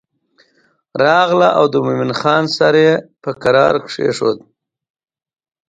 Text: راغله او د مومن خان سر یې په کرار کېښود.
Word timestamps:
راغله 1.03 1.49
او 1.57 1.65
د 1.73 1.75
مومن 1.85 2.11
خان 2.19 2.43
سر 2.57 2.75
یې 2.85 2.93
په 3.23 3.31
کرار 3.43 3.75
کېښود. 3.87 4.37